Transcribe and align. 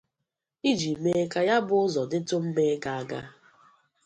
iji 0.71 0.91
mee 1.03 1.23
ka 1.31 1.39
ya 1.49 1.57
bụ 1.67 1.75
ụzọ 1.85 2.03
dịtụ 2.11 2.35
mma 2.45 2.63
ịga 2.73 2.91
aga. 3.01 3.21